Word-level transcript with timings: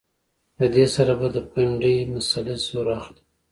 د 0.57 0.59
دې 0.75 0.85
سره 0.95 1.13
به 1.19 1.27
د 1.35 1.37
پنډۍ 1.51 1.97
مسلز 2.13 2.59
زور 2.69 2.87
اخلي 2.97 3.21